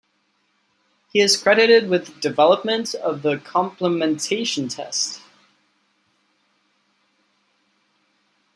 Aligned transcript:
He 1.13 1.19
is 1.21 1.37
credited 1.39 1.87
with 1.87 2.19
development 2.21 2.95
of 2.95 3.21
the 3.21 3.35
complementation 3.37 4.67
test. 4.67 5.21